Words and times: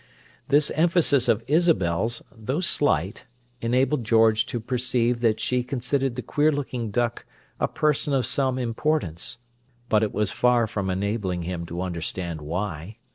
This 0.47 0.71
emphasis 0.71 1.27
of 1.27 1.43
Isabel's, 1.45 2.23
though 2.35 2.59
slight, 2.59 3.27
enabled 3.61 4.03
George 4.03 4.47
to 4.47 4.59
perceive 4.59 5.19
that 5.19 5.39
she 5.39 5.61
considered 5.63 6.15
the 6.15 6.23
queer 6.23 6.51
looking 6.51 6.89
duck 6.89 7.23
a 7.59 7.67
person 7.67 8.11
of 8.11 8.25
some 8.25 8.57
importance; 8.57 9.37
but 9.89 10.01
it 10.01 10.11
was 10.11 10.31
far 10.31 10.65
from 10.65 10.89
enabling 10.89 11.43
him 11.43 11.67
to 11.67 11.83
understand 11.83 12.41
why. 12.41 12.97